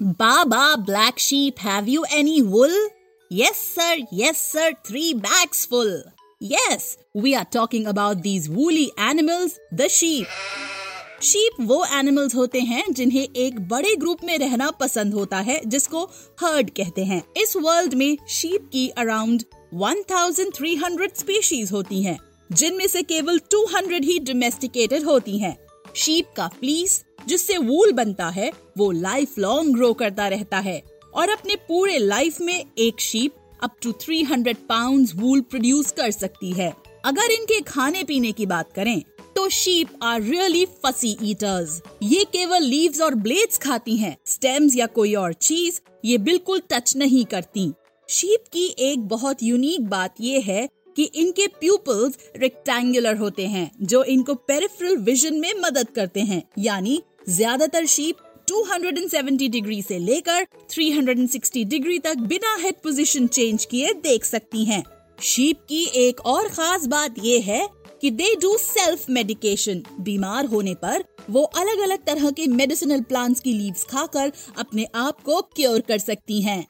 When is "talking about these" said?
7.44-8.48